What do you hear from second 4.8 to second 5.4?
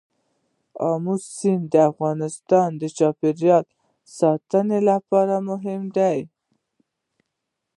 لپاره